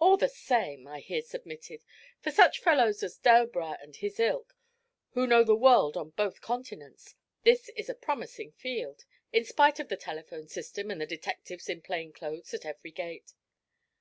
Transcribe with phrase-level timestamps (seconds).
[0.00, 1.84] 'All the same,' I here submitted,
[2.18, 4.56] 'for such fellows as Delbras and his ilk,
[5.12, 9.86] who know the world on both continents, this is a promising field, in spite of
[9.86, 13.32] the telephone system and the detectives in plain clothes at every gate.'